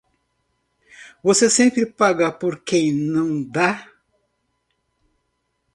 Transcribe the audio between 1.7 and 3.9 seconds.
paga por quem não dá.